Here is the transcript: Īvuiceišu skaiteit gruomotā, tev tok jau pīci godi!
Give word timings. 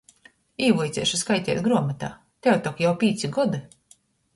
Īvuiceišu 0.67 1.21
skaiteit 1.21 1.63
gruomotā, 1.69 2.13
tev 2.49 2.61
tok 2.67 2.87
jau 2.87 2.99
pīci 3.05 3.35
godi! 3.41 3.67